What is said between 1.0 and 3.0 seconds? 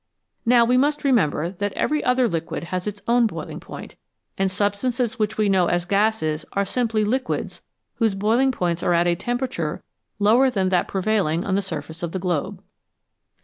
remember that every other liquid has